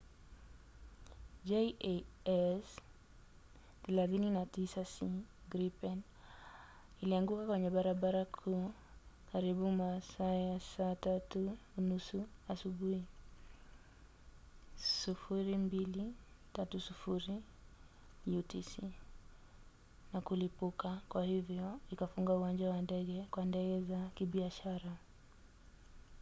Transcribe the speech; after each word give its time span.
jas 1.47 2.67
39c 3.87 5.21
gripen 5.51 5.97
ilianguka 7.03 7.43
kwenye 7.49 7.69
barabara 7.75 8.23
kuu 8.25 8.71
karibu 9.31 9.67
masaa 9.79 10.33
ya 10.47 10.55
9:30 10.55 12.23
asubuhi 12.51 13.01
0230 15.07 17.39
utc 18.39 18.73
na 20.13 20.21
kulipuka 20.21 21.01
kwa 21.09 21.25
hivyo 21.25 21.79
ikafunga 21.91 22.33
uwanja 22.35 22.69
wa 22.69 22.81
ndege 22.81 23.25
kwa 23.31 23.45
ndege 23.45 23.81
za 23.81 24.09
kibiashara 24.15 24.93